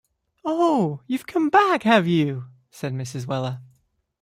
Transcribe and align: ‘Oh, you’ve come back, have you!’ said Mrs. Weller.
‘Oh, 0.43 1.01
you’ve 1.05 1.27
come 1.27 1.49
back, 1.51 1.83
have 1.83 2.07
you!’ 2.07 2.45
said 2.71 2.91
Mrs. 2.91 3.27
Weller. 3.27 3.59